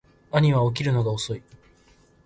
[0.31, 1.43] 兄は起きるのが遅い